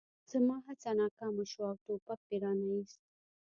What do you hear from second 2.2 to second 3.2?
مې را نه ایست